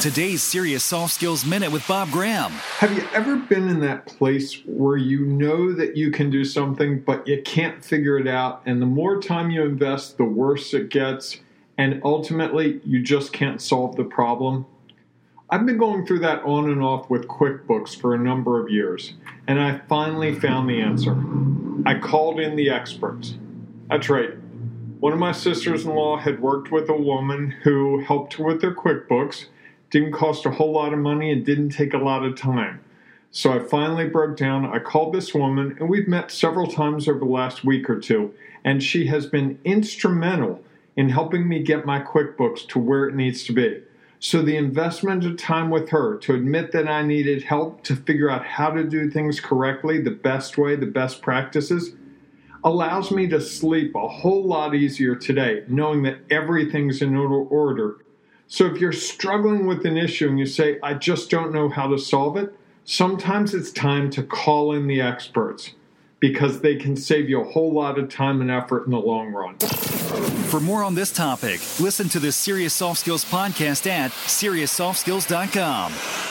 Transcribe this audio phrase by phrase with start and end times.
[0.00, 2.52] Today's Serious Soft Skills Minute with Bob Graham.
[2.78, 7.00] Have you ever been in that place where you know that you can do something,
[7.00, 8.62] but you can't figure it out?
[8.64, 11.40] And the more time you invest, the worse it gets.
[11.76, 14.64] And ultimately, you just can't solve the problem?
[15.50, 19.12] I've been going through that on and off with QuickBooks for a number of years,
[19.46, 21.14] and I finally found the answer.
[21.84, 23.34] I called in the experts.
[23.90, 24.30] That's right.
[25.00, 28.74] One of my sisters in law had worked with a woman who helped with their
[28.74, 29.44] QuickBooks
[29.90, 32.80] didn't cost a whole lot of money and didn't take a lot of time.
[33.32, 34.64] So I finally broke down.
[34.64, 38.34] I called this woman, and we've met several times over the last week or two,
[38.64, 40.64] and she has been instrumental
[40.96, 43.82] in helping me get my QuickBooks to where it needs to be.
[44.18, 48.28] So the investment of time with her to admit that I needed help to figure
[48.28, 51.94] out how to do things correctly, the best way, the best practices,
[52.62, 58.04] allows me to sleep a whole lot easier today, knowing that everything's in order
[58.50, 61.86] so if you're struggling with an issue and you say, I just don't know how
[61.86, 62.52] to solve it,
[62.84, 65.74] sometimes it's time to call in the experts
[66.18, 69.32] because they can save you a whole lot of time and effort in the long
[69.32, 69.56] run.
[70.48, 76.29] For more on this topic, listen to the Serious Soft Skills podcast at SeriousSoftSkills.com.